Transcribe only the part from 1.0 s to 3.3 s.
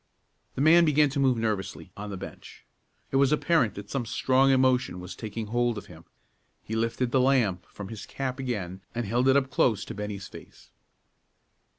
to move, nervously, on the bench. It